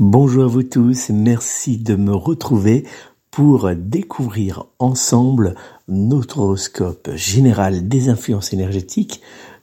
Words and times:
Bonjour 0.00 0.44
à 0.44 0.46
vous 0.46 0.62
tous, 0.62 1.08
merci 1.08 1.76
de 1.76 1.96
me 1.96 2.14
retrouver 2.14 2.84
pour 3.32 3.68
découvrir 3.74 4.66
ensemble 4.78 5.56
notre 5.88 6.38
horoscope 6.38 7.10
général 7.16 7.88
des 7.88 8.08
influences 8.08 8.52
énergétiques 8.52 9.20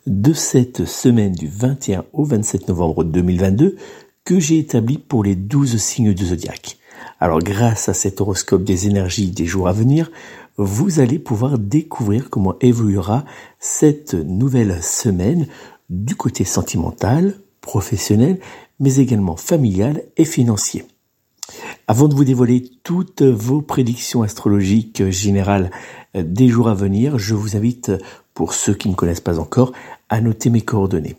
de 0.07 0.33
cette 0.33 0.83
semaine 0.83 1.31
du 1.31 1.47
21 1.47 2.03
au 2.11 2.25
27 2.25 2.67
novembre 2.67 3.05
2022 3.05 3.77
que 4.25 4.37
j'ai 4.37 4.59
établi 4.59 4.97
pour 4.97 5.23
les 5.23 5.35
12 5.35 5.77
signes 5.77 6.13
du 6.13 6.25
zodiaque. 6.25 6.79
Alors 7.21 7.39
grâce 7.39 7.87
à 7.87 7.93
cet 7.93 8.19
horoscope 8.19 8.65
des 8.65 8.87
énergies 8.87 9.31
des 9.31 9.45
jours 9.45 9.69
à 9.69 9.73
venir, 9.73 10.11
vous 10.57 10.99
allez 10.99 11.17
pouvoir 11.17 11.57
découvrir 11.57 12.29
comment 12.29 12.55
évoluera 12.59 13.23
cette 13.57 14.13
nouvelle 14.13 14.83
semaine 14.83 15.47
du 15.89 16.17
côté 16.17 16.43
sentimental, 16.43 17.35
professionnel, 17.61 18.39
mais 18.79 18.97
également 18.97 19.35
familial 19.35 20.03
et 20.17 20.25
financier. 20.25 20.85
Avant 21.87 22.07
de 22.07 22.15
vous 22.15 22.23
dévoiler 22.23 22.71
toutes 22.83 23.21
vos 23.21 23.61
prédictions 23.61 24.23
astrologiques 24.23 25.09
générales 25.09 25.69
des 26.15 26.47
jours 26.47 26.69
à 26.69 26.73
venir, 26.73 27.19
je 27.19 27.35
vous 27.35 27.55
invite, 27.55 27.91
pour 28.33 28.53
ceux 28.53 28.73
qui 28.73 28.89
ne 28.89 28.95
connaissent 28.95 29.19
pas 29.19 29.39
encore, 29.39 29.71
à 30.09 30.21
noter 30.21 30.49
mes 30.49 30.61
coordonnées. 30.61 31.15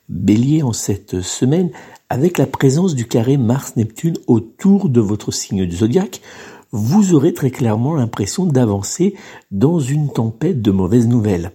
Bélier 0.09 0.63
en 0.63 0.73
cette 0.73 1.21
semaine, 1.21 1.71
avec 2.09 2.39
la 2.39 2.47
présence 2.47 2.95
du 2.95 3.09
carré 3.09 3.37
Mars-Neptune 3.37 4.19
autour 4.29 4.91
de 4.91 5.01
votre 5.01 5.33
signe 5.33 5.67
du 5.67 5.75
zodiaque, 5.75 6.21
vous 6.71 7.15
aurez 7.15 7.35
très 7.35 7.51
clairement 7.51 7.95
l'impression 7.95 8.47
d'avancer 8.47 9.17
dans 9.51 9.81
une 9.81 10.09
tempête 10.13 10.63
de 10.63 10.71
mauvaises 10.71 11.09
nouvelles. 11.09 11.51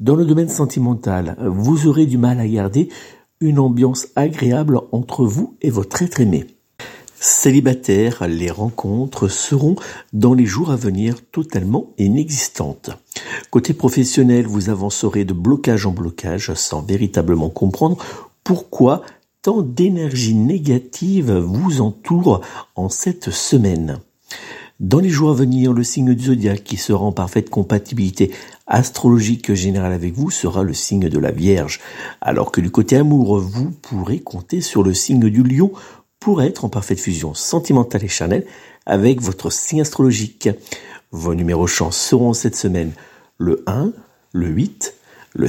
Dans 0.00 0.14
le 0.14 0.24
domaine 0.24 0.48
sentimental, 0.48 1.36
vous 1.40 1.86
aurez 1.86 2.06
du 2.06 2.18
mal 2.18 2.40
à 2.40 2.46
garder 2.46 2.88
une 3.40 3.58
ambiance 3.58 4.08
agréable 4.16 4.80
entre 4.92 5.24
vous 5.24 5.56
et 5.62 5.70
votre 5.70 6.02
être 6.02 6.20
aimé. 6.20 6.46
Célibataire, 7.20 8.28
les 8.28 8.50
rencontres 8.50 9.26
seront 9.28 9.74
dans 10.12 10.34
les 10.34 10.46
jours 10.46 10.70
à 10.70 10.76
venir 10.76 11.16
totalement 11.32 11.92
inexistantes. 11.98 12.90
Côté 13.50 13.74
professionnel, 13.74 14.46
vous 14.46 14.70
avancerez 14.70 15.24
de 15.24 15.32
blocage 15.32 15.84
en 15.86 15.90
blocage 15.90 16.54
sans 16.54 16.80
véritablement 16.82 17.50
comprendre 17.50 17.98
pourquoi 18.44 19.02
tant 19.42 19.62
d'énergie 19.62 20.34
négative 20.34 21.32
vous 21.32 21.80
entoure 21.80 22.40
en 22.76 22.88
cette 22.88 23.30
semaine. 23.30 23.98
Dans 24.80 25.00
les 25.00 25.08
jours 25.08 25.30
à 25.30 25.34
venir, 25.34 25.72
le 25.72 25.82
signe 25.82 26.14
du 26.14 26.26
zodiaque 26.26 26.62
qui 26.62 26.76
sera 26.76 27.04
en 27.04 27.10
parfaite 27.10 27.50
compatibilité 27.50 28.30
astrologique 28.68 29.54
générale 29.54 29.92
avec 29.92 30.14
vous 30.14 30.30
sera 30.30 30.62
le 30.62 30.74
signe 30.74 31.08
de 31.08 31.18
la 31.18 31.32
Vierge, 31.32 31.80
alors 32.20 32.52
que 32.52 32.60
du 32.60 32.70
côté 32.70 32.96
amour, 32.96 33.40
vous 33.40 33.70
pourrez 33.70 34.20
compter 34.20 34.60
sur 34.60 34.82
le 34.82 34.94
signe 34.94 35.28
du 35.28 35.42
lion 35.42 35.72
pour 36.20 36.42
être 36.42 36.64
en 36.64 36.68
parfaite 36.68 37.00
fusion 37.00 37.34
sentimentale 37.34 38.04
et 38.04 38.08
charnelle 38.08 38.46
avec 38.86 39.20
votre 39.20 39.50
signe 39.50 39.80
astrologique. 39.80 40.50
Vos 41.10 41.34
numéros 41.34 41.66
chance 41.66 41.96
seront 41.96 42.34
cette 42.34 42.56
semaine 42.56 42.92
le 43.38 43.62
1, 43.66 43.92
le 44.32 44.48
8, 44.48 44.94
le 45.34 45.48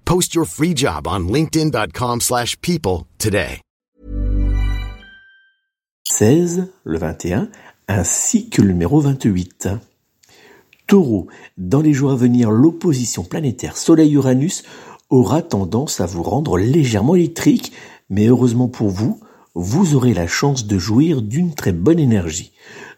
Post 0.05 0.35
your 0.35 0.45
free 0.45 0.75
job 0.75 1.07
on 1.07 1.27
linkedin.com/people 1.27 2.19
slash 2.19 2.55
people 2.61 3.07
today. 3.17 3.61
16, 6.09 6.67
le 6.83 6.97
21, 6.99 7.49
ainsi 7.87 8.49
que 8.49 8.61
le 8.61 8.67
numéro 8.67 8.99
28. 8.99 9.69
Taureau, 10.87 11.27
dans 11.57 11.81
les 11.81 11.93
jours 11.93 12.11
à 12.11 12.15
venir, 12.15 12.51
l'opposition 12.51 13.23
planétaire 13.23 13.77
Soleil-Uranus 13.77 14.63
aura 15.09 15.41
tendance 15.41 16.01
à 16.01 16.05
vous 16.05 16.21
rendre 16.21 16.57
légèrement 16.57 17.15
électrique, 17.15 17.71
mais 18.09 18.27
heureusement 18.27 18.67
pour 18.67 18.89
vous, 18.89 19.21
vous 19.55 19.95
aurez 19.95 20.13
la 20.13 20.27
chance 20.27 20.67
de 20.67 20.77
jouir 20.77 21.21
d'une 21.21 21.53
très 21.53 21.71
bonne 21.71 21.99
énergie. 21.99 22.51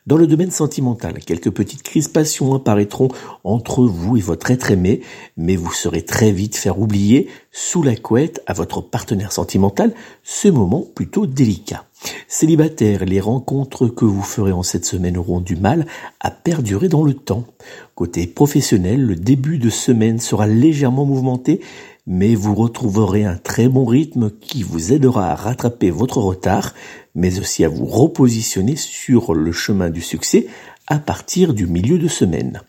Dans 0.06 0.18
le 0.18 0.28
domaine 0.28 0.52
sentimental, 0.52 1.20
quelques 1.20 1.52
petites 1.52 1.82
crispations 1.82 2.54
apparaîtront 2.54 3.08
entre 3.46 3.86
vous 3.86 4.18
et 4.18 4.22
votre 4.22 4.52
être 4.52 4.70
aimé, 4.70 5.02
mais 5.38 5.56
vous 5.56 5.72
saurez 5.72 6.04
très 6.04 6.32
vite 6.32 6.58
faire 6.58 6.78
oublier 6.78 7.30
sous 7.54 7.84
la 7.84 7.96
couette 7.96 8.42
à 8.48 8.54
votre 8.54 8.82
partenaire 8.82 9.32
sentimental 9.32 9.94
ce 10.24 10.48
moment 10.48 10.84
plutôt 10.96 11.28
délicat. 11.28 11.86
Célibataire, 12.28 13.06
les 13.06 13.22
rencontres 13.22 13.88
que 13.88 14.06
vous 14.06 14.24
ferez 14.24 14.52
en 14.52 14.64
cette 14.64 14.86
semaine 14.86 15.18
auront 15.18 15.40
du 15.40 15.56
mal 15.56 15.86
à 16.20 16.32
perdurer 16.32 16.90
dans 16.90 17.04
le 17.04 17.14
temps. 17.14 17.46
Côté 17.96 18.26
professionnel, 18.26 19.02
le 19.02 19.16
début 19.16 19.60
de 19.60 19.70
semaine 19.70 20.20
sera 20.20 20.48
légèrement 20.48 21.06
mouvementé, 21.06 21.62
mais 22.08 22.34
vous 22.34 22.56
retrouverez 22.56 23.24
un 23.24 23.38
très 23.38 23.70
bon 23.70 23.86
rythme 23.86 24.32
qui 24.42 24.64
vous 24.64 24.92
aidera 24.92 25.30
à 25.30 25.36
rattraper 25.36 25.92
votre 25.92 26.18
retard, 26.18 26.74
mais 27.14 27.40
aussi 27.40 27.64
à 27.64 27.70
vous 27.70 27.86
repositionner 27.86 28.76
sur 28.76 29.36
le 29.36 29.52
chemin 29.52 29.92
du 29.92 30.02
succès 30.02 30.48
à 30.88 30.98
partir 30.98 31.54
du 31.54 31.68
milieu 31.68 32.00
de 32.00 32.08
semaine. 32.08 32.62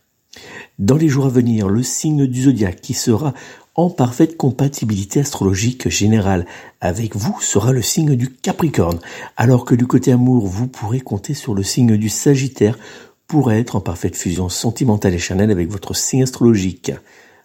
Dans 0.78 0.96
les 0.96 1.08
jours 1.08 1.26
à 1.26 1.30
venir, 1.30 1.68
le 1.68 1.84
signe 1.84 2.26
du 2.26 2.42
zodiaque 2.42 2.80
qui 2.80 2.94
sera 2.94 3.32
en 3.74 3.90
parfaite 3.90 4.36
compatibilité 4.36 5.20
astrologique 5.20 5.88
générale 5.88 6.46
avec 6.80 7.16
vous 7.16 7.40
sera 7.40 7.72
le 7.72 7.82
signe 7.82 8.14
du 8.14 8.30
Capricorne, 8.30 9.00
alors 9.36 9.64
que 9.64 9.74
du 9.74 9.86
côté 9.86 10.12
amour, 10.12 10.46
vous 10.46 10.68
pourrez 10.68 11.00
compter 11.00 11.34
sur 11.34 11.54
le 11.54 11.62
signe 11.62 11.96
du 11.96 12.08
Sagittaire 12.08 12.78
pour 13.26 13.52
être 13.52 13.76
en 13.76 13.80
parfaite 13.80 14.16
fusion 14.16 14.48
sentimentale 14.48 15.14
et 15.14 15.18
charnelle 15.18 15.50
avec 15.50 15.68
votre 15.68 15.94
signe 15.96 16.22
astrologique. 16.22 16.92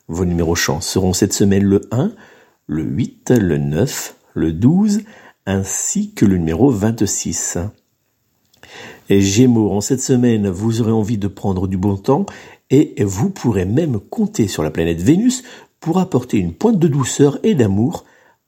Vos 0.08 0.26
numéros 0.26 0.56
chance 0.56 0.88
seront 0.88 1.14
cette 1.14 1.34
semaine 1.34 1.64
le 1.64 1.81
1, 1.92 2.12
le 2.68 2.84
8, 2.84 3.31
le 3.31 3.58
9, 3.58 4.16
le 4.36 4.54
12, 4.54 5.02
ainsi 5.46 6.12
que 6.12 6.26
le 6.26 6.38
numéro 6.38 6.70
26. 6.70 7.58
Et 9.10 9.22
Gémeaux, 9.22 9.72
en 9.72 9.81
cette 9.81 10.02
semaine, 10.02 10.48
vous 10.50 10.81
aurez 10.81 10.92
envie 10.92 11.18
de 11.18 11.28
prendre 11.28 11.68
du 11.68 11.78
bon 11.78 11.98
temps 11.98 12.28
et 12.70 13.04
vous 13.04 13.31
pourrez 13.31 13.66
même 13.66 14.00
compter 14.00 14.48
sur 14.48 14.62
la 14.62 14.70
planète 14.70 15.02
Vénus 15.02 15.44
pour 15.80 16.00
apporter 16.00 16.38
une 16.38 16.54
pointe 16.54 16.80
de 16.80 16.88
douceur 16.88 17.40
et 17.44 17.56
d'amour 17.56 18.06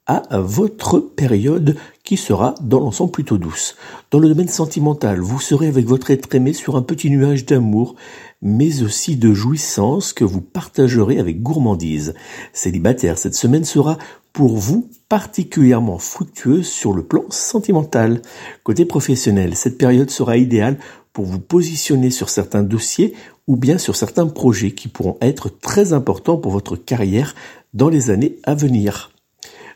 à 0.07 0.39
votre 0.39 0.99
période 0.99 1.77
qui 2.03 2.17
sera 2.17 2.55
dans 2.61 2.79
l'ensemble 2.79 3.11
plutôt 3.11 3.37
douce. 3.37 3.75
Dans 4.09 4.19
le 4.19 4.27
domaine 4.27 4.49
sentimental, 4.49 5.19
vous 5.19 5.39
serez 5.39 5.67
avec 5.67 5.85
votre 5.85 6.11
être 6.11 6.33
aimé 6.35 6.53
sur 6.53 6.75
un 6.75 6.81
petit 6.81 7.09
nuage 7.09 7.45
d'amour, 7.45 7.95
mais 8.41 8.83
aussi 8.83 9.15
de 9.15 9.33
jouissance 9.33 10.11
que 10.11 10.25
vous 10.25 10.41
partagerez 10.41 11.19
avec 11.19 11.41
gourmandise. 11.41 12.13
Célibataire, 12.51 13.17
cette 13.17 13.35
semaine 13.35 13.63
sera 13.63 13.97
pour 14.33 14.57
vous 14.57 14.89
particulièrement 15.07 15.99
fructueuse 15.99 16.67
sur 16.67 16.93
le 16.93 17.03
plan 17.03 17.23
sentimental. 17.29 18.21
Côté 18.63 18.85
professionnel, 18.85 19.55
cette 19.55 19.77
période 19.77 20.09
sera 20.09 20.37
idéale 20.37 20.77
pour 21.13 21.25
vous 21.25 21.39
positionner 21.39 22.09
sur 22.09 22.29
certains 22.29 22.63
dossiers 22.63 23.13
ou 23.51 23.57
bien 23.57 23.77
sur 23.77 23.97
certains 23.97 24.27
projets 24.27 24.71
qui 24.71 24.87
pourront 24.87 25.17
être 25.19 25.49
très 25.49 25.91
importants 25.91 26.37
pour 26.37 26.53
votre 26.53 26.77
carrière 26.77 27.35
dans 27.73 27.89
les 27.89 28.09
années 28.09 28.37
à 28.43 28.55
venir. 28.55 29.11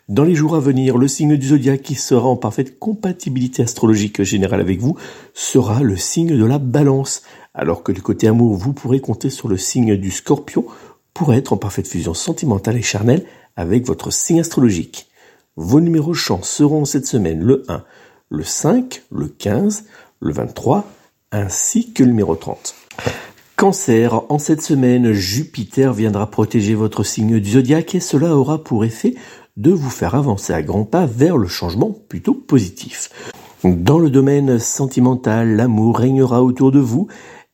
Dans 0.08 0.24
les 0.24 0.34
jours 0.34 0.56
à 0.56 0.62
venir, 0.62 0.98
le 0.98 1.10
signe 1.10 1.36
du 1.36 1.48
zodiaque 1.48 1.82
qui 1.82 1.96
sera 1.96 2.26
en 2.26 2.38
parfaite 2.38 2.80
compatibilité 2.80 3.64
astrologique 3.64 4.24
générale 4.24 4.62
avec 4.62 4.80
vous 4.80 4.96
sera 5.34 5.84
le 5.84 5.98
signe 5.98 6.38
de 6.38 6.46
la 6.46 6.58
balance, 6.58 7.22
alors 7.54 7.84
que 7.84 7.92
du 7.92 8.02
côté 8.02 8.30
amour, 8.30 8.56
vous 8.56 8.72
pourrez 8.72 9.02
compter 9.02 9.30
sur 9.30 9.50
le 9.50 9.58
signe 9.58 9.98
du 9.98 10.10
scorpion 10.10 10.64
pour 11.14 11.34
être 11.34 11.52
en 11.52 11.58
parfaite 11.58 11.90
fusion 11.90 12.14
sentimentale 12.14 12.78
et 12.78 12.82
charnelle 12.82 13.26
avec 13.58 13.86
votre 13.86 14.10
signe 14.10 14.40
astrologique. 14.40 15.10
Vos 15.58 15.82
numéros 15.82 16.14
chance 16.14 16.50
seront 16.50 16.86
cette 16.86 17.08
semaine 17.08 17.44
le 17.44 17.64
1, 17.68 17.84
le 18.30 18.44
5, 18.46 19.04
le 19.12 19.28
15, 19.28 19.84
le 20.22 20.32
23, 20.32 20.90
ainsi 21.34 21.92
que 21.92 22.04
le 22.04 22.12
numéro 22.12 22.38
30. 22.38 22.74
Cancer, 23.58 24.24
en 24.28 24.38
cette 24.38 24.62
semaine, 24.62 25.14
Jupiter 25.14 25.94
viendra 25.94 26.30
protéger 26.30 26.76
votre 26.76 27.04
signe 27.04 27.40
du 27.40 27.52
zodiaque 27.52 27.96
et 27.96 28.02
cela 28.02 28.36
aura 28.36 28.62
pour 28.62 28.84
effet 28.84 29.16
de 29.56 29.72
vous 29.72 29.90
faire 29.90 30.14
avancer 30.14 30.52
à 30.52 30.62
grands 30.62 30.84
pas 30.84 31.06
vers 31.06 31.38
le 31.38 31.48
changement 31.48 31.96
plutôt 32.10 32.34
positif. 32.34 33.10
Dans 33.64 33.98
le 33.98 34.10
domaine 34.10 34.60
sentimental, 34.60 35.56
l'amour 35.56 36.00
régnera 36.00 36.44
autour 36.44 36.74
de 36.74 36.80
vous 36.80 37.08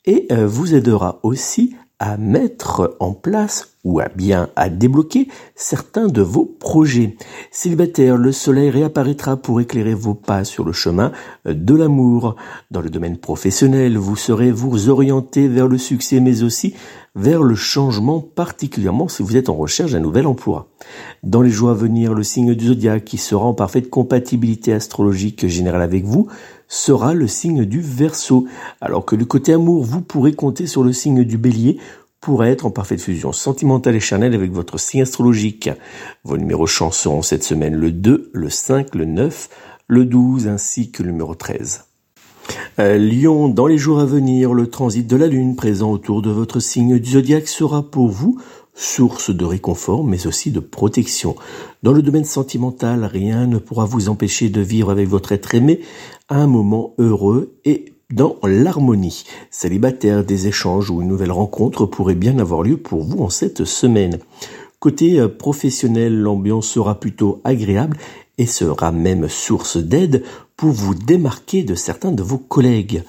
et 0.05 0.25
euh, 0.31 0.47
vous 0.47 0.73
aidera 0.73 1.19
aussi 1.21 1.75
à 2.01 2.17
mettre 2.17 2.97
en 2.99 3.13
place 3.13 3.75
ou 3.83 3.99
à 3.99 4.07
bien 4.09 4.49
à 4.55 4.69
débloquer 4.69 5.27
certains 5.55 6.07
de 6.07 6.23
vos 6.23 6.45
projets. 6.45 7.15
Célibataire, 7.51 8.17
le 8.17 8.31
soleil 8.31 8.71
réapparaîtra 8.71 9.37
pour 9.37 9.61
éclairer 9.61 9.93
vos 9.93 10.15
pas 10.15 10.43
sur 10.43 10.65
le 10.65 10.73
chemin 10.73 11.11
de 11.45 11.75
l'amour. 11.75 12.35
Dans 12.71 12.81
le 12.81 12.89
domaine 12.89 13.17
professionnel, 13.17 13.99
vous 13.99 14.15
serez 14.15 14.51
vous 14.51 14.89
orienter 14.89 15.47
vers 15.47 15.67
le 15.67 15.77
succès 15.77 16.19
mais 16.19 16.41
aussi 16.41 16.73
vers 17.13 17.43
le 17.43 17.55
changement, 17.55 18.19
particulièrement 18.21 19.07
si 19.07 19.21
vous 19.21 19.37
êtes 19.37 19.49
en 19.49 19.55
recherche 19.55 19.91
d'un 19.91 19.99
nouvel 19.99 20.25
emploi. 20.25 20.69
Dans 21.23 21.41
les 21.41 21.49
jours 21.49 21.69
à 21.69 21.73
venir, 21.75 22.15
le 22.15 22.23
signe 22.23 22.55
du 22.55 22.67
zodiaque 22.67 23.05
qui 23.05 23.17
sera 23.17 23.45
en 23.45 23.53
parfaite 23.53 23.89
compatibilité 23.89 24.73
astrologique 24.73 25.45
générale 25.45 25.81
avec 25.81 26.05
vous 26.05 26.29
sera 26.71 27.13
le 27.13 27.27
signe 27.27 27.65
du 27.65 27.81
Verseau, 27.81 28.47
alors 28.79 29.05
que 29.05 29.17
du 29.17 29.25
côté 29.25 29.51
amour, 29.51 29.83
vous 29.83 29.99
pourrez 30.01 30.33
compter 30.33 30.67
sur 30.67 30.83
le 30.83 30.93
signe 30.93 31.25
du 31.25 31.37
Bélier 31.37 31.77
pour 32.21 32.45
être 32.45 32.65
en 32.65 32.71
parfaite 32.71 33.01
fusion 33.01 33.33
sentimentale 33.33 33.95
et 33.95 33.99
charnelle 33.99 34.33
avec 34.33 34.51
votre 34.51 34.79
signe 34.79 35.01
astrologique. 35.01 35.69
Vos 36.23 36.37
numéros 36.37 36.67
chance 36.67 36.97
seront 36.97 37.23
cette 37.23 37.43
semaine 37.43 37.75
le 37.75 37.91
2, 37.91 38.31
le 38.31 38.49
5, 38.49 38.95
le 38.95 39.05
9, 39.05 39.49
le 39.87 40.05
12 40.05 40.47
ainsi 40.47 40.91
que 40.91 41.03
le 41.03 41.11
numéro 41.11 41.35
13. 41.35 41.83
Euh, 42.79 42.97
Lion, 42.97 43.49
dans 43.49 43.67
les 43.67 43.77
jours 43.77 43.99
à 43.99 44.05
venir, 44.05 44.53
le 44.53 44.67
transit 44.67 45.05
de 45.05 45.17
la 45.17 45.27
Lune 45.27 45.57
présent 45.57 45.91
autour 45.91 46.21
de 46.21 46.29
votre 46.29 46.61
signe 46.61 46.99
du 46.99 47.11
zodiaque 47.11 47.49
sera 47.49 47.83
pour 47.83 48.07
vous 48.07 48.39
source 48.73 49.29
de 49.29 49.45
réconfort 49.45 50.03
mais 50.03 50.27
aussi 50.27 50.51
de 50.51 50.59
protection. 50.59 51.35
Dans 51.83 51.93
le 51.93 52.01
domaine 52.01 52.25
sentimental, 52.25 53.05
rien 53.05 53.47
ne 53.47 53.57
pourra 53.57 53.85
vous 53.85 54.09
empêcher 54.09 54.49
de 54.49 54.61
vivre 54.61 54.91
avec 54.91 55.07
votre 55.07 55.31
être 55.31 55.55
aimé 55.55 55.81
à 56.29 56.35
un 56.35 56.47
moment 56.47 56.93
heureux 56.97 57.53
et 57.65 57.93
dans 58.11 58.37
l'harmonie. 58.43 59.23
Célibataire, 59.49 60.23
des 60.23 60.47
échanges 60.47 60.89
ou 60.89 61.01
une 61.01 61.07
nouvelle 61.07 61.31
rencontre 61.31 61.85
pourrait 61.85 62.15
bien 62.15 62.39
avoir 62.39 62.63
lieu 62.63 62.77
pour 62.77 63.03
vous 63.03 63.19
en 63.19 63.29
cette 63.29 63.65
semaine. 63.65 64.19
Côté 64.79 65.19
euh, 65.19 65.27
professionnel, 65.27 66.19
l'ambiance 66.19 66.67
sera 66.67 66.99
plutôt 66.99 67.39
agréable 67.43 67.97
et 68.37 68.47
sera 68.47 68.91
même 68.91 69.29
source 69.29 69.77
d'aide 69.77 70.23
pour 70.57 70.71
vous 70.71 70.95
démarquer 70.95 71.63
de 71.63 71.75
certains 71.75 72.11
de 72.11 72.23
vos 72.23 72.37
collègues. 72.37 73.03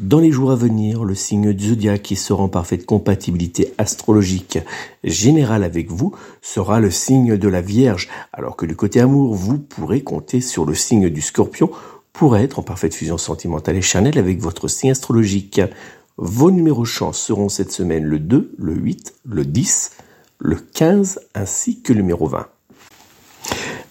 Dans 0.00 0.18
les 0.18 0.32
jours 0.32 0.50
à 0.50 0.56
venir, 0.56 1.04
le 1.04 1.14
signe 1.14 1.52
du 1.52 1.68
zodiaque 1.68 2.02
qui 2.02 2.16
sera 2.16 2.42
en 2.42 2.48
parfaite 2.48 2.84
compatibilité 2.84 3.74
astrologique 3.78 4.58
générale 5.04 5.62
avec 5.62 5.88
vous 5.88 6.12
sera 6.42 6.80
le 6.80 6.90
signe 6.90 7.36
de 7.36 7.48
la 7.48 7.60
Vierge, 7.60 8.08
alors 8.32 8.56
que 8.56 8.66
du 8.66 8.74
côté 8.74 8.98
amour, 8.98 9.34
vous 9.34 9.56
pourrez 9.56 10.02
compter 10.02 10.40
sur 10.40 10.64
le 10.64 10.74
signe 10.74 11.10
du 11.10 11.20
Scorpion 11.20 11.70
pour 12.12 12.36
être 12.36 12.58
en 12.58 12.64
parfaite 12.64 12.92
fusion 12.92 13.18
sentimentale 13.18 13.76
et 13.76 13.82
charnelle 13.82 14.18
avec 14.18 14.40
votre 14.40 14.66
signe 14.66 14.90
astrologique. 14.90 15.60
Vos 16.16 16.50
numéros 16.50 16.84
chance 16.84 17.20
seront 17.20 17.48
cette 17.48 17.70
semaine 17.70 18.02
le 18.02 18.18
2, 18.18 18.56
le 18.58 18.74
8, 18.74 19.14
le 19.24 19.44
10, 19.44 19.92
le 20.40 20.56
15 20.56 21.20
ainsi 21.36 21.82
que 21.82 21.92
le 21.92 22.00
numéro 22.00 22.26
20. 22.26 22.48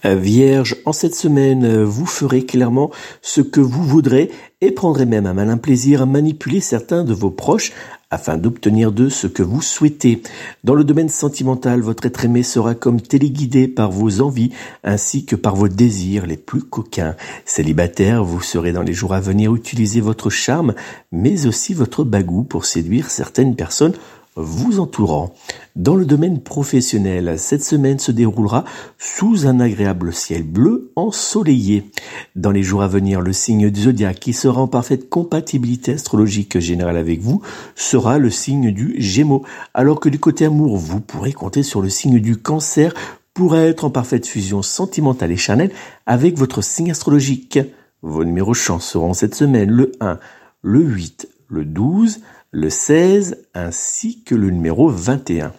Vierge, 0.04 0.76
en 0.84 0.92
cette 0.92 1.14
semaine, 1.14 1.82
vous 1.82 2.04
ferez 2.04 2.44
clairement 2.44 2.90
ce 3.22 3.40
que 3.40 3.60
vous 3.60 3.82
voudrez 3.82 4.30
et 4.60 4.70
prendrez 4.70 5.06
même 5.06 5.26
un 5.26 5.32
malin 5.32 5.56
plaisir 5.56 6.02
à 6.02 6.06
manipuler 6.06 6.60
certains 6.60 7.04
de 7.04 7.14
vos 7.14 7.30
proches 7.30 7.72
afin 8.10 8.36
d'obtenir 8.36 8.92
d'eux 8.92 9.08
ce 9.08 9.26
que 9.26 9.42
vous 9.42 9.62
souhaitez. 9.62 10.22
Dans 10.62 10.74
le 10.74 10.84
domaine 10.84 11.08
sentimental, 11.08 11.80
votre 11.80 12.06
être 12.06 12.24
aimé 12.24 12.42
sera 12.42 12.74
comme 12.74 13.00
téléguidé 13.00 13.66
par 13.66 13.90
vos 13.90 14.20
envies 14.20 14.52
ainsi 14.84 15.24
que 15.24 15.36
par 15.36 15.56
vos 15.56 15.68
désirs 15.68 16.26
les 16.26 16.36
plus 16.36 16.62
coquins. 16.62 17.16
Célibataire, 17.46 18.24
vous 18.24 18.42
serez 18.42 18.72
dans 18.72 18.82
les 18.82 18.92
jours 18.92 19.14
à 19.14 19.20
venir 19.20 19.54
utiliser 19.54 20.00
votre 20.00 20.28
charme 20.28 20.74
mais 21.12 21.46
aussi 21.46 21.72
votre 21.72 22.04
bagou 22.04 22.44
pour 22.44 22.66
séduire 22.66 23.10
certaines 23.10 23.56
personnes 23.56 23.94
vous 24.36 24.80
entourant. 24.80 25.34
Dans 25.76 25.94
le 25.94 26.04
domaine 26.04 26.40
professionnel, 26.40 27.34
cette 27.38 27.62
semaine 27.64 27.98
se 27.98 28.12
déroulera 28.12 28.64
sous 28.98 29.46
un 29.46 29.60
agréable 29.60 30.12
ciel 30.12 30.42
bleu 30.42 30.92
ensoleillé. 30.96 31.90
Dans 32.34 32.50
les 32.50 32.62
jours 32.62 32.82
à 32.82 32.88
venir, 32.88 33.20
le 33.20 33.32
signe 33.32 33.70
du 33.70 33.82
zodiaque 33.82 34.20
qui 34.20 34.32
sera 34.32 34.60
en 34.60 34.68
parfaite 34.68 35.08
compatibilité 35.08 35.92
astrologique 35.92 36.58
générale 36.58 36.96
avec 36.96 37.20
vous 37.20 37.42
sera 37.74 38.18
le 38.18 38.30
signe 38.30 38.72
du 38.72 38.94
Gémeaux, 38.98 39.44
alors 39.72 40.00
que 40.00 40.08
du 40.08 40.18
côté 40.18 40.46
amour, 40.46 40.76
vous 40.76 41.00
pourrez 41.00 41.32
compter 41.32 41.62
sur 41.62 41.80
le 41.80 41.88
signe 41.88 42.20
du 42.20 42.36
Cancer 42.36 42.92
pour 43.34 43.56
être 43.56 43.84
en 43.84 43.90
parfaite 43.90 44.26
fusion 44.26 44.62
sentimentale 44.62 45.32
et 45.32 45.36
charnelle 45.36 45.72
avec 46.06 46.38
votre 46.38 46.62
signe 46.62 46.90
astrologique. 46.90 47.58
Vos 48.02 48.24
numéros 48.24 48.54
chance 48.54 48.86
seront 48.86 49.14
cette 49.14 49.34
semaine 49.34 49.70
le 49.70 49.92
1, 50.00 50.18
le 50.62 50.80
8, 50.80 51.28
le 51.48 51.64
12, 51.64 52.20
le 52.54 52.70
16 52.70 53.48
ainsi 53.54 54.22
que 54.22 54.36
le 54.36 54.48
numéro 54.50 54.88
21. 54.88 55.52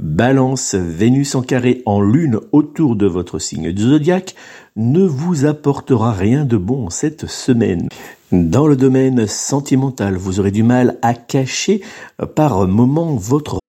Balance, 0.00 0.74
Vénus 0.74 1.36
en 1.36 1.42
carré 1.42 1.82
en 1.86 2.00
lune 2.00 2.40
autour 2.50 2.96
de 2.96 3.06
votre 3.06 3.38
signe 3.38 3.70
du 3.70 3.82
zodiaque 3.82 4.34
ne 4.74 5.04
vous 5.04 5.46
apportera 5.46 6.12
rien 6.12 6.44
de 6.44 6.56
bon 6.56 6.90
cette 6.90 7.26
semaine. 7.26 7.88
Dans 8.32 8.66
le 8.66 8.76
domaine 8.76 9.28
sentimental, 9.28 10.16
vous 10.16 10.40
aurez 10.40 10.50
du 10.50 10.64
mal 10.64 10.98
à 11.02 11.14
cacher 11.14 11.80
par 12.34 12.66
moment 12.66 13.14
votre 13.14 13.60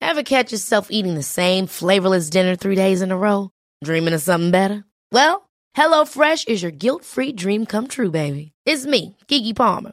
Ever 0.00 0.24
catch 0.24 0.50
yourself 0.50 0.88
eating 0.90 1.16
the 1.16 1.22
same 1.22 1.66
flavorless 1.68 2.28
dinner 2.28 2.56
three 2.56 2.74
days 2.74 3.02
in 3.02 3.12
a 3.12 3.16
row? 3.16 3.50
Dreaming 3.84 4.14
of 4.14 4.20
something 4.20 4.50
better? 4.50 4.84
Well, 5.12 5.42
HelloFresh 5.76 6.48
is 6.48 6.60
your 6.60 6.72
guilt-free 6.72 7.32
dream 7.32 7.66
come 7.66 7.86
true, 7.86 8.10
baby. 8.10 8.52
It's 8.66 8.84
me, 8.86 9.16
Kiki 9.28 9.52
Palmer. 9.52 9.92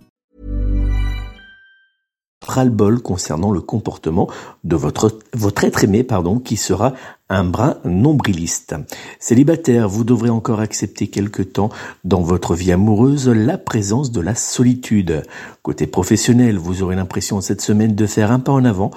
Ras-le-bol 2.51 3.01
concernant 3.01 3.51
le 3.51 3.61
comportement 3.61 4.29
de 4.63 4.75
votre, 4.75 5.19
votre 5.33 5.63
être 5.63 5.83
aimé, 5.83 6.03
pardon, 6.03 6.39
qui 6.39 6.57
sera 6.57 6.93
un 7.29 7.45
brin 7.45 7.77
nombriliste. 7.85 8.75
Célibataire, 9.19 9.87
vous 9.87 10.03
devrez 10.03 10.29
encore 10.29 10.59
accepter 10.59 11.07
quelque 11.07 11.41
temps 11.41 11.69
dans 12.03 12.21
votre 12.21 12.55
vie 12.55 12.71
amoureuse 12.71 13.29
la 13.29 13.57
présence 13.57 14.11
de 14.11 14.21
la 14.21 14.35
solitude. 14.35 15.23
Côté 15.63 15.87
professionnel, 15.87 16.57
vous 16.57 16.83
aurez 16.83 16.95
l'impression 16.95 17.39
cette 17.39 17.61
semaine 17.61 17.95
de 17.95 18.05
faire 18.05 18.31
un 18.31 18.39
pas 18.39 18.51
en 18.51 18.65
avant 18.65 18.91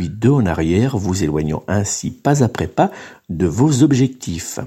puis 0.00 0.08
deux 0.08 0.30
en 0.30 0.46
arrière, 0.46 0.96
vous 0.96 1.24
éloignant 1.24 1.62
ainsi 1.68 2.10
pas 2.10 2.42
après 2.42 2.68
pas 2.68 2.90
de 3.28 3.44
vos 3.46 3.82
objectifs. 3.82 4.58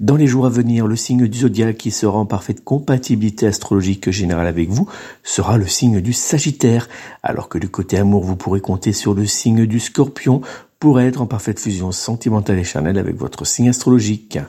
Dans 0.00 0.16
les 0.16 0.26
jours 0.26 0.44
à 0.44 0.48
venir, 0.48 0.88
le 0.88 0.96
signe 0.96 1.28
du 1.28 1.38
zodiaque 1.38 1.76
qui 1.76 1.92
sera 1.92 2.18
en 2.18 2.26
parfaite 2.26 2.64
compatibilité 2.64 3.46
astrologique 3.46 4.10
générale 4.10 4.48
avec 4.48 4.70
vous 4.70 4.88
sera 5.22 5.56
le 5.56 5.68
signe 5.68 6.00
du 6.00 6.12
Sagittaire, 6.12 6.88
alors 7.22 7.48
que 7.48 7.58
du 7.58 7.68
côté 7.68 7.96
amour, 7.96 8.24
vous 8.24 8.34
pourrez 8.34 8.60
compter 8.60 8.92
sur 8.92 9.14
le 9.14 9.24
signe 9.24 9.66
du 9.66 9.78
Scorpion 9.78 10.40
pour 10.80 11.00
être 11.00 11.22
en 11.22 11.26
parfaite 11.26 11.60
fusion 11.60 11.92
sentimentale 11.92 12.58
et 12.58 12.64
charnelle 12.64 12.98
avec 12.98 13.14
votre 13.14 13.44
signe 13.44 13.68
astrologique. 13.68 14.40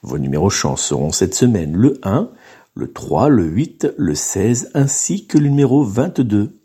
Vos 0.00 0.16
numéros 0.16 0.48
chance 0.48 0.80
seront 0.80 1.12
cette 1.12 1.34
semaine 1.34 1.76
le 1.76 2.00
1, 2.02 2.30
le 2.76 2.90
3, 2.90 3.28
le 3.28 3.44
8, 3.44 3.88
le 3.98 4.14
16 4.14 4.70
ainsi 4.72 5.26
que 5.26 5.36
le 5.36 5.50
numéro 5.50 5.84
22. 5.84 6.61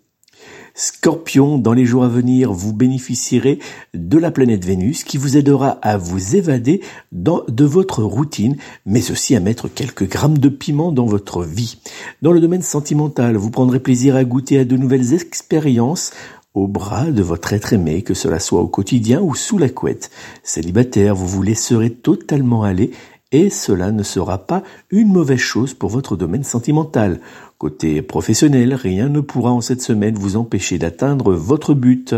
Scorpion, 0.79 1.57
dans 1.57 1.73
les 1.73 1.85
jours 1.85 2.03
à 2.03 2.07
venir, 2.07 2.53
vous 2.53 2.71
bénéficierez 2.71 3.57
de 3.95 4.19
la 4.19 4.29
planète 4.29 4.63
Vénus 4.63 5.03
qui 5.03 5.17
vous 5.17 5.35
aidera 5.35 5.69
à 5.81 5.97
vous 5.97 6.35
évader 6.35 6.81
de 7.11 7.65
votre 7.65 8.03
routine, 8.03 8.57
mais 8.85 9.09
aussi 9.09 9.35
à 9.35 9.39
mettre 9.39 9.69
quelques 9.69 10.07
grammes 10.07 10.37
de 10.37 10.49
piment 10.49 10.91
dans 10.91 11.07
votre 11.07 11.43
vie. 11.43 11.79
Dans 12.21 12.31
le 12.31 12.39
domaine 12.39 12.61
sentimental, 12.61 13.37
vous 13.37 13.49
prendrez 13.49 13.79
plaisir 13.79 14.15
à 14.15 14.23
goûter 14.23 14.59
à 14.59 14.65
de 14.65 14.77
nouvelles 14.77 15.15
expériences 15.15 16.11
au 16.53 16.67
bras 16.67 17.09
de 17.09 17.23
votre 17.23 17.53
être 17.53 17.73
aimé, 17.73 18.03
que 18.03 18.13
cela 18.13 18.39
soit 18.39 18.61
au 18.61 18.67
quotidien 18.67 19.19
ou 19.19 19.33
sous 19.33 19.57
la 19.57 19.69
couette. 19.69 20.11
Célibataire, 20.43 21.15
vous 21.15 21.27
vous 21.27 21.41
laisserez 21.41 21.89
totalement 21.89 22.61
aller 22.61 22.91
et 23.31 23.49
cela 23.49 23.91
ne 23.91 24.03
sera 24.03 24.37
pas 24.37 24.63
une 24.89 25.11
mauvaise 25.11 25.39
chose 25.39 25.73
pour 25.73 25.89
votre 25.89 26.15
domaine 26.15 26.43
sentimental. 26.43 27.19
Côté 27.57 28.03
professionnel, 28.03 28.75
rien 28.75 29.09
ne 29.09 29.19
pourra 29.19 29.51
en 29.51 29.61
cette 29.61 29.81
semaine 29.81 30.13
vous 30.13 30.37
empêcher 30.37 30.77
d'atteindre 30.77 31.33
votre 31.33 31.73
but. 31.73 32.13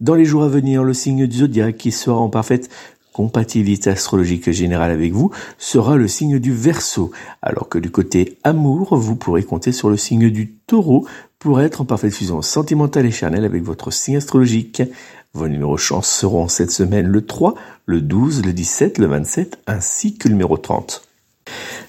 Dans 0.00 0.16
les 0.16 0.24
jours 0.24 0.42
à 0.42 0.48
venir, 0.48 0.82
le 0.82 0.94
signe 0.94 1.28
du 1.28 1.38
zodiaque 1.38 1.76
qui 1.76 1.92
sera 1.92 2.18
en 2.18 2.28
parfaite 2.28 2.68
compatibilité 3.12 3.90
astrologique 3.90 4.50
générale 4.50 4.90
avec 4.90 5.12
vous 5.12 5.30
sera 5.58 5.96
le 5.96 6.08
signe 6.08 6.40
du 6.40 6.52
Verseau, 6.52 7.12
alors 7.40 7.68
que 7.68 7.78
du 7.78 7.92
côté 7.92 8.38
amour, 8.42 8.96
vous 8.96 9.14
pourrez 9.14 9.44
compter 9.44 9.70
sur 9.70 9.90
le 9.90 9.96
signe 9.96 10.28
du 10.28 10.54
Taureau 10.66 11.06
pour 11.38 11.60
être 11.60 11.82
en 11.82 11.84
parfaite 11.84 12.12
fusion 12.12 12.42
sentimentale 12.42 13.06
et 13.06 13.12
charnelle 13.12 13.44
avec 13.44 13.62
votre 13.62 13.92
signe 13.92 14.16
astrologique. 14.16 14.82
Vos 15.34 15.46
numéros 15.46 15.76
chance 15.76 16.08
seront 16.08 16.48
cette 16.48 16.72
semaine 16.72 17.06
le 17.06 17.24
3, 17.24 17.54
le 17.86 18.00
12, 18.00 18.44
le 18.44 18.52
17, 18.52 18.98
le 18.98 19.06
27 19.06 19.58
ainsi 19.68 20.16
que 20.16 20.26
le 20.26 20.34
numéro 20.34 20.56
30. 20.56 21.09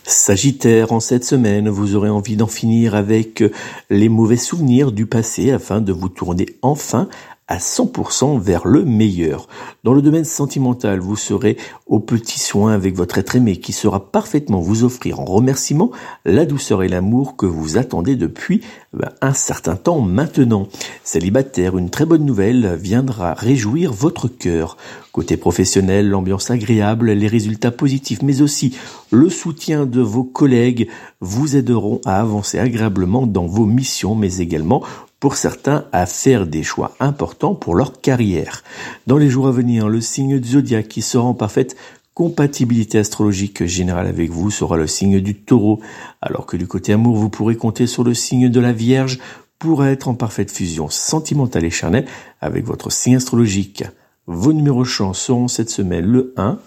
Sagittaire, 0.03 0.91
en 0.91 0.99
cette 0.99 1.23
semaine, 1.23 1.69
vous 1.69 1.95
aurez 1.95 2.09
envie 2.09 2.35
d'en 2.35 2.47
finir 2.47 2.95
avec 2.95 3.43
les 3.89 4.09
mauvais 4.09 4.37
souvenirs 4.37 4.91
du 4.91 5.05
passé 5.05 5.51
afin 5.51 5.81
de 5.81 5.93
vous 5.93 6.09
tourner 6.09 6.47
enfin 6.61 7.07
à 7.51 7.57
100% 7.57 8.39
vers 8.39 8.65
le 8.65 8.85
meilleur. 8.85 9.49
Dans 9.83 9.93
le 9.93 10.01
domaine 10.01 10.23
sentimental, 10.23 11.01
vous 11.01 11.17
serez 11.17 11.57
au 11.85 11.99
petit 11.99 12.39
soin 12.39 12.71
avec 12.71 12.95
votre 12.95 13.17
être 13.17 13.35
aimé 13.35 13.57
qui 13.57 13.73
sera 13.73 14.09
parfaitement 14.09 14.61
vous 14.61 14.85
offrir 14.85 15.19
en 15.19 15.25
remerciement 15.25 15.91
la 16.23 16.45
douceur 16.45 16.81
et 16.81 16.87
l'amour 16.87 17.35
que 17.35 17.45
vous 17.45 17.77
attendez 17.77 18.15
depuis 18.15 18.61
ben, 18.93 19.09
un 19.19 19.33
certain 19.33 19.75
temps 19.75 19.99
maintenant. 19.99 20.69
Célibataire, 21.03 21.77
une 21.77 21.89
très 21.89 22.05
bonne 22.05 22.23
nouvelle 22.23 22.77
viendra 22.81 23.33
réjouir 23.33 23.91
votre 23.91 24.29
cœur. 24.29 24.77
Côté 25.11 25.35
professionnel, 25.35 26.07
l'ambiance 26.07 26.51
agréable, 26.51 27.11
les 27.11 27.27
résultats 27.27 27.71
positifs, 27.71 28.21
mais 28.21 28.41
aussi 28.41 28.77
le 29.11 29.27
soutien 29.29 29.85
de 29.85 29.99
vos 29.99 30.23
collègues 30.23 30.87
vous 31.19 31.57
aideront 31.57 31.99
à 32.05 32.21
avancer 32.21 32.59
agréablement 32.59 33.27
dans 33.27 33.45
vos 33.45 33.65
missions, 33.65 34.15
mais 34.15 34.37
également 34.37 34.83
pour 35.21 35.35
certains 35.35 35.85
à 35.91 36.07
faire 36.07 36.47
des 36.47 36.63
choix 36.63 36.95
importants 36.99 37.53
pour 37.53 37.75
leur 37.75 38.01
carrière. 38.01 38.63
Dans 39.05 39.17
les 39.17 39.29
jours 39.29 39.47
à 39.47 39.51
venir, 39.51 39.87
le 39.87 40.01
signe 40.01 40.39
du 40.39 40.49
zodiaque 40.49 40.87
qui 40.89 41.03
sera 41.03 41.23
en 41.23 41.35
parfaite 41.35 41.77
compatibilité 42.15 42.97
astrologique 42.97 43.63
générale 43.65 44.07
avec 44.07 44.31
vous 44.31 44.49
sera 44.49 44.77
le 44.77 44.87
signe 44.87 45.21
du 45.21 45.35
taureau, 45.35 45.79
alors 46.21 46.47
que 46.47 46.57
du 46.57 46.67
côté 46.67 46.91
amour, 46.91 47.15
vous 47.15 47.29
pourrez 47.29 47.55
compter 47.55 47.85
sur 47.85 48.03
le 48.03 48.15
signe 48.15 48.49
de 48.49 48.59
la 48.59 48.73
Vierge 48.73 49.19
pour 49.59 49.85
être 49.85 50.07
en 50.07 50.15
parfaite 50.15 50.51
fusion 50.51 50.89
sentimentale 50.89 51.65
et 51.65 51.69
charnelle 51.69 52.07
avec 52.41 52.65
votre 52.65 52.91
signe 52.91 53.15
astrologique. 53.15 53.83
Vos 54.25 54.53
numéros 54.53 54.85
chance 54.85 55.19
seront 55.19 55.47
cette 55.47 55.69
semaine 55.69 56.05
le 56.05 56.33
1, 56.35 56.57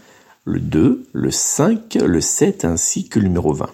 le 0.44 0.60
2, 0.60 1.06
le 1.12 1.30
5, 1.32 1.96
le 1.96 2.20
7 2.20 2.64
ainsi 2.64 3.08
que 3.08 3.18
le 3.18 3.26
numéro 3.26 3.52
20. 3.52 3.68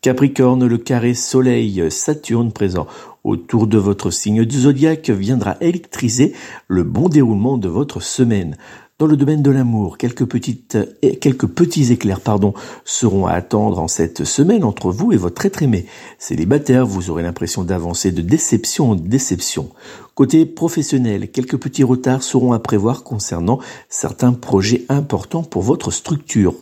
Capricorne, 0.00 0.66
le 0.66 0.78
carré 0.78 1.14
Soleil 1.14 1.88
Saturne 1.90 2.52
présent 2.52 2.88
autour 3.24 3.66
de 3.66 3.78
votre 3.78 4.10
signe 4.10 4.44
du 4.44 4.60
zodiaque 4.60 5.10
viendra 5.10 5.56
électriser 5.60 6.32
le 6.68 6.82
bon 6.82 7.08
déroulement 7.08 7.58
de 7.58 7.68
votre 7.68 8.02
semaine. 8.02 8.56
Dans 8.98 9.06
le 9.06 9.16
domaine 9.16 9.42
de 9.42 9.50
l'amour, 9.50 9.98
quelques, 9.98 10.26
petites, 10.26 10.78
quelques 11.20 11.48
petits 11.48 11.92
éclairs 11.92 12.20
pardon, 12.20 12.54
seront 12.84 13.26
à 13.26 13.32
attendre 13.32 13.80
en 13.80 13.88
cette 13.88 14.22
semaine 14.22 14.62
entre 14.62 14.92
vous 14.92 15.10
et 15.12 15.16
votre 15.16 15.44
être 15.44 15.62
aimé. 15.62 15.86
Célibataire, 16.18 16.86
vous 16.86 17.10
aurez 17.10 17.24
l'impression 17.24 17.64
d'avancer 17.64 18.12
de 18.12 18.22
déception 18.22 18.92
en 18.92 18.94
déception. 18.94 19.70
Côté 20.14 20.46
professionnel, 20.46 21.32
quelques 21.32 21.56
petits 21.56 21.82
retards 21.82 22.22
seront 22.22 22.52
à 22.52 22.60
prévoir 22.60 23.02
concernant 23.02 23.58
certains 23.88 24.34
projets 24.34 24.84
importants 24.88 25.42
pour 25.42 25.62
votre 25.62 25.90
structure. 25.90 26.54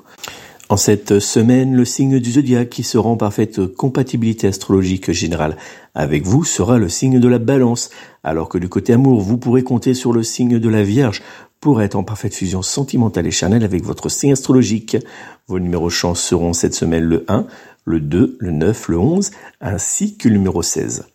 En 0.70 0.76
cette 0.76 1.18
semaine, 1.18 1.74
le 1.74 1.84
signe 1.84 2.20
du 2.20 2.30
zodiaque 2.30 2.68
qui 2.68 2.84
sera 2.84 3.08
en 3.08 3.16
parfaite 3.16 3.66
compatibilité 3.66 4.46
astrologique 4.46 5.10
générale 5.10 5.56
avec 5.96 6.24
vous 6.24 6.44
sera 6.44 6.78
le 6.78 6.88
signe 6.88 7.18
de 7.18 7.26
la 7.26 7.40
balance, 7.40 7.90
alors 8.22 8.48
que 8.48 8.56
du 8.56 8.68
côté 8.68 8.92
amour, 8.92 9.20
vous 9.20 9.36
pourrez 9.36 9.64
compter 9.64 9.94
sur 9.94 10.12
le 10.12 10.22
signe 10.22 10.60
de 10.60 10.68
la 10.68 10.84
Vierge 10.84 11.22
pour 11.58 11.82
être 11.82 11.96
en 11.96 12.04
parfaite 12.04 12.36
fusion 12.36 12.62
sentimentale 12.62 13.26
et 13.26 13.32
charnelle 13.32 13.64
avec 13.64 13.82
votre 13.82 14.08
signe 14.08 14.30
astrologique. 14.30 14.96
Vos 15.48 15.58
numéros 15.58 15.90
chance 15.90 16.22
seront 16.22 16.52
cette 16.52 16.74
semaine 16.74 17.02
le 17.02 17.24
1, 17.26 17.48
le 17.84 17.98
2, 17.98 18.36
le 18.38 18.50
9, 18.52 18.90
le 18.90 18.98
11, 19.00 19.30
ainsi 19.60 20.16
que 20.16 20.28
le 20.28 20.36
numéro 20.36 20.62
16. 20.62 21.06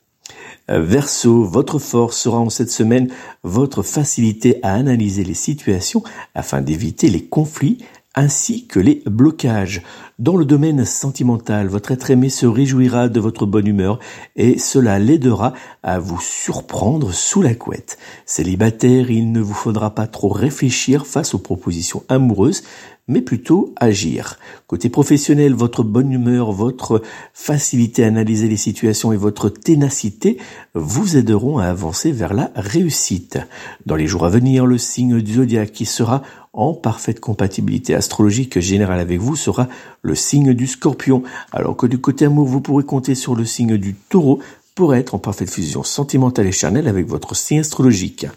Verseau, 0.68 1.46
votre 1.46 1.80
force 1.80 2.18
sera 2.18 2.40
en 2.40 2.50
cette 2.50 2.72
semaine 2.72 3.08
votre 3.44 3.84
facilité 3.84 4.60
à 4.64 4.74
analyser 4.74 5.24
les 5.24 5.34
situations 5.34 6.04
afin 6.34 6.62
d'éviter 6.62 7.08
les 7.08 7.24
conflits 7.24 7.78
ainsi 8.16 8.66
que 8.68 8.80
les 8.80 9.04
blocages. 9.06 9.84
Dans 10.18 10.38
le 10.38 10.46
domaine 10.46 10.86
sentimental, 10.86 11.68
votre 11.68 11.92
être 11.92 12.10
aimé 12.10 12.30
se 12.30 12.46
réjouira 12.46 13.10
de 13.10 13.20
votre 13.20 13.46
bonne 13.46 13.68
humeur 13.68 14.00
et 14.38 14.58
cela 14.58 14.98
l'aidera 14.98 15.54
à 15.84 16.00
vous 16.00 16.22
surprendre 16.22 17.12
sous 17.12 17.42
la 17.42 17.54
couette. 17.54 17.98
Célibataire, 18.26 19.12
il 19.12 19.32
ne 19.32 19.42
vous 19.42 19.54
faudra 19.54 19.94
pas 19.94 20.08
trop 20.08 20.30
réfléchir 20.30 21.06
face 21.06 21.34
aux 21.34 21.40
propositions 21.40 22.04
amoureuses, 22.08 22.64
mais 23.08 23.22
plutôt 23.22 23.74
agir. 23.76 24.40
Côté 24.68 24.90
professionnel, 24.90 25.54
votre 25.54 25.84
bonne 25.84 26.12
humeur, 26.12 26.52
votre 26.52 27.02
facilité 27.34 28.04
à 28.04 28.08
analyser 28.08 28.48
les 28.48 28.58
situations 28.58 29.14
et 29.14 29.18
votre 29.18 29.50
ténacité 29.50 30.38
vous 30.74 31.18
aideront 31.18 31.60
à 31.60 31.66
avancer 31.66 32.12
vers 32.12 32.34
la 32.34 32.52
réussite. 32.56 33.38
Dans 33.86 33.96
les 33.96 34.08
jours 34.08 34.26
à 34.26 34.30
venir, 34.30 34.66
le 34.66 34.78
signe 34.78 35.22
du 35.22 35.36
zodiaque 35.36 35.72
qui 35.72 35.86
sera 35.86 36.24
en 36.54 36.74
parfaite 36.74 37.20
compatibilité 37.20 37.94
astrologique 37.94 38.60
générale 38.60 39.00
avec 39.00 39.20
vous 39.20 39.36
sera 39.36 39.68
le 40.02 40.16
signe 40.16 40.54
du 40.54 40.68
scorpion, 40.68 41.22
alors 41.52 41.76
que 41.76 41.86
du 41.86 42.00
côté 42.00 42.26
amour, 42.26 42.48
vous 42.48 42.62
pourrez 42.62 42.86
compter 42.86 43.14
sur 43.14 43.36
le 43.36 43.46
signe 43.46 43.78
du 43.78 43.94
taureau 43.94 44.40
pour 44.74 44.96
être 44.96 45.16
en 45.16 45.20
parfaite 45.20 45.50
fusion 45.50 45.84
sentimentale 45.84 46.48
et 46.48 46.52
charnelle 46.52 46.88
avec 46.88 47.08
votre 47.08 47.36
signe 47.36 47.60
astrologique. 47.60 48.28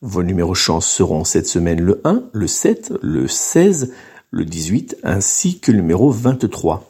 Vos 0.00 0.22
numéros 0.22 0.54
chance 0.54 0.86
seront 0.86 1.24
cette 1.24 1.48
semaine 1.48 1.80
le 1.80 2.00
1, 2.04 2.22
le 2.32 2.46
7, 2.46 2.94
le 3.02 3.26
16, 3.26 3.92
le 4.30 4.44
18 4.44 4.96
ainsi 5.02 5.58
que 5.58 5.72
le 5.72 5.78
numéro 5.78 6.10
23. 6.10 6.84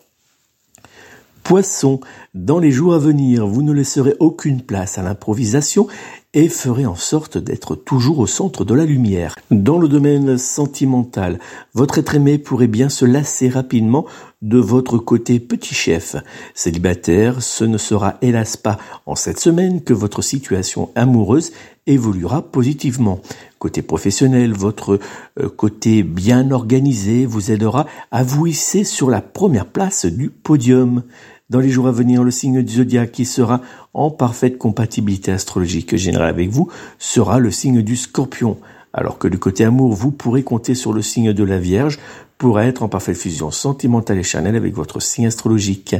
Poisson, 1.49 2.01
dans 2.35 2.59
les 2.59 2.71
jours 2.71 2.93
à 2.93 2.99
venir, 2.99 3.47
vous 3.47 3.63
ne 3.63 3.73
laisserez 3.73 4.15
aucune 4.19 4.61
place 4.61 4.99
à 4.99 5.03
l'improvisation 5.03 5.87
et 6.35 6.51
ferez 6.51 6.85
en 6.85 6.95
sorte 6.95 7.39
d'être 7.39 7.75
toujours 7.75 8.19
au 8.19 8.27
centre 8.27 8.67
de 8.67 8.75
la 8.75 8.85
lumière. 8.85 9.35
Dans 9.51 9.79
le 9.79 9.89
domaine 9.89 10.37
sentimental, 10.37 11.39
votre 11.73 11.97
être 11.97 12.15
aimé 12.15 12.37
pourrait 12.37 12.67
bien 12.67 12.91
se 12.91 13.07
lasser 13.07 13.49
rapidement 13.49 14.05
de 14.43 14.59
votre 14.59 14.99
côté 14.99 15.41
petit 15.41 15.75
chef. 15.75 16.17
Célibataire, 16.55 17.43
ce 17.43 17.65
ne 17.65 17.79
sera 17.79 18.19
hélas 18.21 18.59
pas 18.59 18.77
en 19.07 19.15
cette 19.15 19.41
semaine 19.41 19.83
que 19.83 19.95
votre 19.95 20.21
situation 20.21 20.91
amoureuse 20.97 21.53
évoluera 21.87 22.43
positivement. 22.43 23.21
Côté 23.59 23.83
professionnel, 23.83 24.53
votre 24.53 25.01
euh, 25.41 25.49
côté 25.49 26.05
bien 26.05 26.53
organisé 26.53 27.27
vous 27.27 27.51
aidera 27.51 27.87
à 28.13 28.23
vous 28.23 28.47
hisser 28.47 28.85
sur 28.85 29.11
la 29.11 29.21
première 29.21 29.67
place 29.67 30.07
du 30.07 30.31
podium. 30.31 31.03
Dans 31.51 31.61
les 31.61 31.71
jours 31.71 31.89
à 31.89 31.93
venir, 31.93 32.23
le 32.23 32.31
signe 32.31 32.63
du 32.63 32.75
zodiaque 32.75 33.11
qui 33.11 33.25
sera 33.25 33.61
en 33.95 34.11
parfaite 34.11 34.59
compatibilité 34.59 35.33
astrologique 35.33 35.97
générale 35.97 36.29
avec 36.29 36.51
vous 36.51 36.69
sera 36.99 37.39
le 37.39 37.51
signe 37.51 37.83
du 37.83 37.97
scorpion. 37.97 38.59
Alors 38.93 39.19
que 39.19 39.29
du 39.29 39.39
côté 39.39 39.65
amour, 39.65 39.93
vous 39.93 40.13
pourrez 40.13 40.43
compter 40.45 40.75
sur 40.75 40.93
le 40.93 41.03
signe 41.03 41.33
de 41.33 41.45
la 41.45 41.59
Vierge 41.59 41.99
pour 42.37 42.61
être 42.61 42.85
en 42.85 42.89
parfaite 42.89 43.17
fusion 43.17 43.51
sentimentale 43.51 44.19
et 44.19 44.23
charnelle 44.23 44.57
avec 44.57 44.75
votre 44.75 45.01
signe 45.01 45.27
astrologique. 45.27 45.97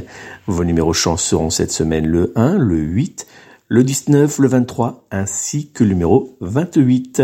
Vos 0.47 0.63
numéros 0.63 0.93
chance 0.93 1.23
seront 1.23 1.49
cette 1.49 1.71
semaine 1.71 2.07
le 2.07 2.31
1, 2.35 2.57
le 2.57 2.77
8, 2.77 3.27
le 3.67 3.83
19, 3.83 4.39
le 4.39 4.47
23 4.47 5.05
ainsi 5.11 5.69
que 5.71 5.83
le 5.83 5.89
numéro 5.91 6.37
28. 6.41 7.23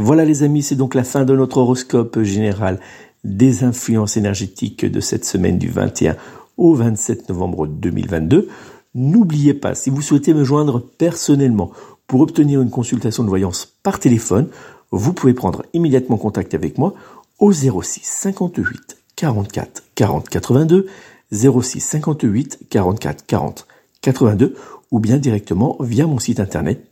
Voilà 0.00 0.24
les 0.24 0.44
amis, 0.44 0.62
c'est 0.62 0.76
donc 0.76 0.94
la 0.94 1.02
fin 1.02 1.24
de 1.24 1.34
notre 1.34 1.56
horoscope 1.56 2.22
général 2.22 2.78
des 3.24 3.64
influences 3.64 4.16
énergétiques 4.16 4.84
de 4.84 5.00
cette 5.00 5.24
semaine 5.24 5.58
du 5.58 5.70
21 5.70 6.14
au 6.56 6.72
27 6.72 7.28
novembre 7.30 7.66
2022. 7.66 8.46
N'oubliez 8.94 9.54
pas, 9.54 9.74
si 9.74 9.90
vous 9.90 10.00
souhaitez 10.00 10.34
me 10.34 10.44
joindre 10.44 10.80
personnellement 10.98 11.72
pour 12.06 12.20
obtenir 12.20 12.62
une 12.62 12.70
consultation 12.70 13.24
de 13.24 13.28
voyance 13.28 13.76
par 13.82 13.98
téléphone, 13.98 14.46
vous 14.92 15.12
pouvez 15.12 15.34
prendre 15.34 15.64
immédiatement 15.72 16.16
contact 16.16 16.54
avec 16.54 16.78
moi 16.78 16.94
au 17.40 17.52
06 17.52 18.00
58 18.04 18.98
44 19.16 19.82
40 19.96 20.28
82, 20.28 20.86
06 21.32 21.80
58 21.80 22.60
44 22.70 23.26
40 23.26 23.66
82 24.00 24.54
ou 24.92 25.00
bien 25.00 25.18
directement 25.18 25.76
via 25.80 26.06
mon 26.06 26.20
site 26.20 26.38
internet 26.38 26.86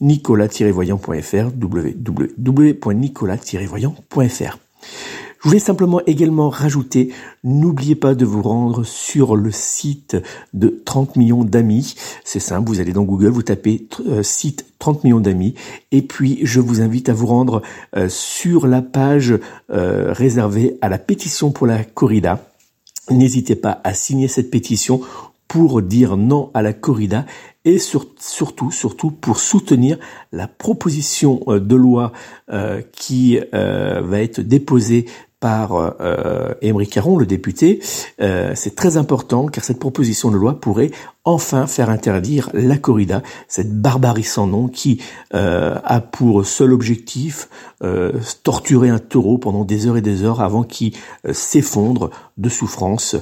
www.nicolas-voyant.fr 0.00 1.50
www.nicolas-voyant.fr 1.60 4.58
je 5.42 5.48
voulais 5.48 5.58
simplement 5.58 6.02
également 6.04 6.50
rajouter, 6.50 7.14
n'oubliez 7.44 7.94
pas 7.94 8.14
de 8.14 8.26
vous 8.26 8.42
rendre 8.42 8.84
sur 8.84 9.36
le 9.36 9.50
site 9.50 10.18
de 10.52 10.82
30 10.84 11.16
millions 11.16 11.44
d'amis. 11.44 11.94
C'est 12.24 12.40
simple, 12.40 12.68
vous 12.68 12.78
allez 12.78 12.92
dans 12.92 13.04
Google, 13.04 13.28
vous 13.28 13.42
tapez 13.42 13.88
euh, 14.06 14.22
site 14.22 14.66
30 14.80 15.04
millions 15.04 15.20
d'amis 15.20 15.54
et 15.92 16.02
puis 16.02 16.40
je 16.42 16.60
vous 16.60 16.82
invite 16.82 17.08
à 17.08 17.14
vous 17.14 17.24
rendre 17.24 17.62
euh, 17.96 18.10
sur 18.10 18.66
la 18.66 18.82
page 18.82 19.32
euh, 19.70 20.12
réservée 20.12 20.76
à 20.82 20.90
la 20.90 20.98
pétition 20.98 21.52
pour 21.52 21.66
la 21.66 21.84
corrida. 21.84 22.46
N'hésitez 23.10 23.56
pas 23.56 23.80
à 23.82 23.94
signer 23.94 24.28
cette 24.28 24.50
pétition 24.50 25.00
pour 25.50 25.82
dire 25.82 26.16
non 26.16 26.52
à 26.54 26.62
la 26.62 26.72
corrida 26.72 27.26
et 27.64 27.80
surtout, 27.80 28.70
surtout 28.70 29.10
pour 29.10 29.40
soutenir 29.40 29.98
la 30.30 30.46
proposition 30.46 31.42
de 31.48 31.74
loi 31.74 32.12
qui 32.92 33.40
va 33.52 34.20
être 34.20 34.40
déposée 34.40 35.06
par 35.40 35.72
euh, 35.74 36.54
Caron, 36.90 37.16
le 37.16 37.26
député, 37.26 37.80
euh, 38.20 38.52
c'est 38.54 38.76
très 38.76 38.98
important 38.98 39.46
car 39.46 39.64
cette 39.64 39.78
proposition 39.78 40.30
de 40.30 40.36
loi 40.36 40.60
pourrait 40.60 40.90
enfin 41.24 41.66
faire 41.66 41.90
interdire 41.90 42.50
la 42.52 42.76
corrida, 42.76 43.22
cette 43.48 43.72
barbarie 43.72 44.22
sans 44.22 44.46
nom 44.46 44.68
qui 44.68 45.02
euh, 45.34 45.78
a 45.84 46.00
pour 46.00 46.46
seul 46.46 46.72
objectif 46.72 47.48
euh, 47.82 48.12
torturer 48.42 48.88
un 48.88 48.98
taureau 48.98 49.38
pendant 49.38 49.64
des 49.64 49.86
heures 49.86 49.96
et 49.96 50.02
des 50.02 50.22
heures 50.22 50.40
avant 50.40 50.62
qu'il 50.62 50.94
euh, 51.26 51.32
s'effondre 51.32 52.10
de 52.38 52.48
souffrance 52.48 53.16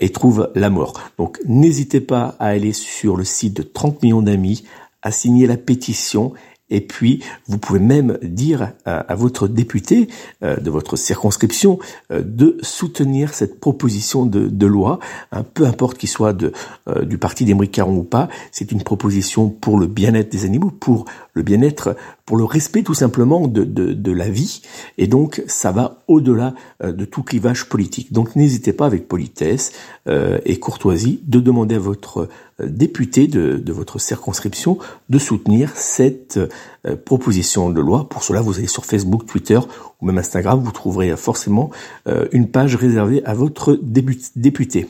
et 0.00 0.10
trouve 0.10 0.50
la 0.54 0.70
mort. 0.70 0.92
Donc 1.18 1.40
n'hésitez 1.46 2.00
pas 2.00 2.36
à 2.38 2.46
aller 2.46 2.72
sur 2.72 3.16
le 3.16 3.24
site 3.24 3.56
de 3.56 3.62
30 3.62 4.02
millions 4.02 4.22
d'amis, 4.22 4.64
à 5.02 5.10
signer 5.10 5.46
la 5.46 5.56
pétition 5.56 6.32
et 6.70 6.80
puis, 6.80 7.22
vous 7.46 7.58
pouvez 7.58 7.78
même 7.78 8.18
dire 8.22 8.72
à, 8.86 9.14
votre 9.14 9.48
député 9.48 10.08
euh, 10.42 10.56
de 10.56 10.70
votre 10.70 10.96
circonscription 10.96 11.78
euh, 12.10 12.22
de 12.24 12.56
soutenir 12.62 13.34
cette 13.34 13.60
proposition 13.60 14.24
de, 14.24 14.66
loi, 14.66 14.98
hein, 15.30 15.44
peu 15.54 15.66
importe 15.66 15.98
qu'il 15.98 16.08
soit 16.08 16.32
de, 16.32 16.52
euh, 16.88 17.04
du 17.04 17.18
parti 17.18 17.44
d'Émeric 17.44 17.72
Caron 17.72 17.96
ou 17.96 18.02
pas. 18.02 18.28
C'est 18.50 18.72
une 18.72 18.82
proposition 18.82 19.50
pour 19.50 19.78
le 19.78 19.86
bien-être 19.86 20.32
des 20.32 20.46
animaux, 20.46 20.70
pour 20.70 21.04
le 21.34 21.42
bien-être, 21.42 21.96
pour 22.26 22.36
le 22.36 22.44
respect 22.44 22.82
tout 22.82 22.94
simplement 22.94 23.46
de, 23.48 23.64
de, 23.64 24.12
la 24.12 24.30
vie. 24.30 24.62
Et 24.96 25.06
donc, 25.06 25.42
ça 25.46 25.72
va 25.72 26.02
au-delà 26.08 26.54
de 26.82 27.04
tout 27.04 27.22
clivage 27.22 27.68
politique. 27.68 28.12
Donc, 28.12 28.34
n'hésitez 28.34 28.72
pas 28.72 28.86
avec 28.86 29.08
politesse 29.08 29.72
et 30.06 30.58
courtoisie 30.58 31.20
de 31.26 31.38
demander 31.40 31.74
à 31.74 31.80
votre 31.80 32.28
député 32.62 33.26
de, 33.26 33.56
de 33.56 33.72
votre 33.72 33.98
circonscription 33.98 34.78
de 35.08 35.18
soutenir 35.18 35.72
cette 35.74 36.38
euh, 36.86 36.96
proposition 36.96 37.70
de 37.70 37.80
loi. 37.80 38.08
Pour 38.08 38.22
cela, 38.22 38.40
vous 38.40 38.58
allez 38.58 38.66
sur 38.66 38.84
Facebook, 38.84 39.26
Twitter 39.26 39.58
ou 40.00 40.06
même 40.06 40.18
Instagram, 40.18 40.60
vous 40.62 40.70
trouverez 40.70 41.16
forcément 41.16 41.70
euh, 42.06 42.26
une 42.32 42.48
page 42.48 42.76
réservée 42.76 43.24
à 43.24 43.34
votre 43.34 43.78
député. 43.82 44.86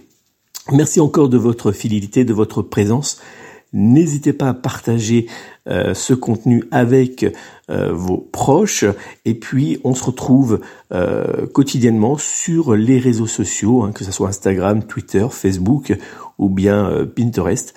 Merci 0.73 1.01
encore 1.01 1.29
de 1.29 1.39
votre 1.39 1.73
fidélité, 1.73 2.25
de 2.25 2.33
votre 2.33 2.63
présence. 2.63 3.21
N'hésitez 3.77 4.33
pas 4.33 4.51
à 4.51 4.55
partager 4.55 5.27
euh, 5.69 5.95
ce 5.95 6.15
contenu 6.15 6.63
avec 6.71 7.27
euh, 7.69 7.93
vos 7.93 8.19
proches. 8.19 8.85
Et 9.25 9.35
puis, 9.35 9.81
on 9.83 9.97
se 9.97 10.05
retrouve 10.05 10.61
euh, 10.93 11.49
quotidiennement 11.49 12.17
sur 12.17 12.77
les 12.77 13.01
réseaux 13.01 13.27
sociaux, 13.27 13.83
hein, 13.83 13.91
que 13.91 14.05
ce 14.05 14.13
soit 14.13 14.29
Instagram, 14.29 14.85
Twitter, 14.85 15.27
Facebook 15.29 15.93
ou 16.39 16.49
bien 16.49 17.07
Pinterest. 17.17 17.75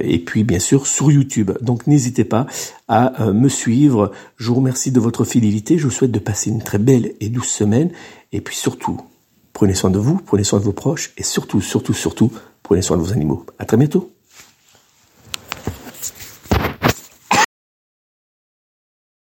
et 0.00 0.18
puis, 0.18 0.44
bien 0.44 0.58
sûr, 0.58 0.86
sur 0.86 1.10
YouTube. 1.10 1.52
Donc, 1.60 1.86
n'hésitez 1.86 2.24
pas 2.24 2.46
à 2.86 3.32
me 3.32 3.48
suivre. 3.48 4.12
Je 4.36 4.48
vous 4.48 4.56
remercie 4.56 4.92
de 4.92 5.00
votre 5.00 5.24
fidélité. 5.24 5.78
Je 5.78 5.84
vous 5.84 5.90
souhaite 5.90 6.10
de 6.10 6.18
passer 6.18 6.50
une 6.50 6.62
très 6.62 6.78
belle 6.78 7.12
et 7.20 7.28
douce 7.28 7.48
semaine. 7.48 7.90
Et 8.32 8.40
puis, 8.40 8.56
surtout, 8.56 9.00
prenez 9.52 9.74
soin 9.74 9.90
de 9.90 9.98
vous, 9.98 10.20
prenez 10.24 10.44
soin 10.44 10.58
de 10.58 10.64
vos 10.64 10.72
proches 10.72 11.12
et 11.16 11.22
surtout, 11.22 11.60
surtout, 11.60 11.94
surtout, 11.94 12.30
prenez 12.62 12.82
soin 12.82 12.96
de 12.96 13.02
vos 13.02 13.12
animaux. 13.12 13.44
À 13.58 13.64
très 13.64 13.76
bientôt. 13.76 14.12